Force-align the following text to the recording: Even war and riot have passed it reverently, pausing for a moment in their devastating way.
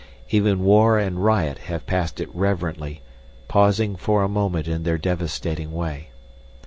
Even 0.31 0.63
war 0.63 0.97
and 0.97 1.23
riot 1.23 1.59
have 1.69 1.85
passed 1.85 2.19
it 2.19 2.27
reverently, 2.33 3.03
pausing 3.47 3.95
for 3.95 4.23
a 4.23 4.27
moment 4.27 4.67
in 4.67 4.81
their 4.81 4.97
devastating 4.97 5.71
way. 5.71 6.09